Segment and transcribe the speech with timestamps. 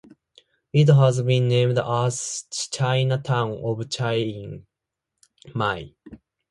[0.73, 4.65] It has been named as "Chinatown of Chiang
[5.53, 5.93] Mai".